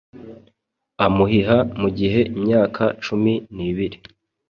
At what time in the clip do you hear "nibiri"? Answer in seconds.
3.55-3.97